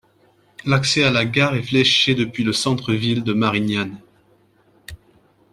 [0.65, 4.01] L'accès à la gare est fléché depuis le centre-ville de Marignane.